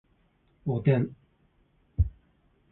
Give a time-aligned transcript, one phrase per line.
[0.65, 1.15] おでん